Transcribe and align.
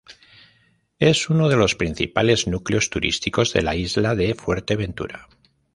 Es 0.97 1.29
uno 1.29 1.47
de 1.47 1.55
los 1.57 1.75
principales 1.75 2.47
núcleos 2.47 2.89
turísticos 2.89 3.53
de 3.53 3.61
la 3.61 3.75
isla 3.75 4.15
de 4.15 4.33
Fuerteventura. 4.33 5.29